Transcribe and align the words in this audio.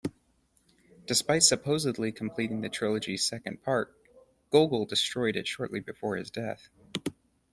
Despite 1.05 1.43
supposedly 1.43 2.11
completing 2.11 2.61
the 2.61 2.69
trilogy's 2.69 3.23
second 3.23 3.61
part, 3.61 3.93
Gogol 4.49 4.87
destroyed 4.87 5.35
it 5.35 5.45
shortly 5.47 5.79
before 5.79 6.15
his 6.15 6.31
death. 6.31 6.69